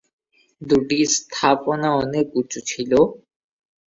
দুটি 0.61 0.99
স্থাপনা 1.15 1.89
অনেক 2.03 2.25
উঁচু 2.39 2.59
ছিল। 2.67 2.91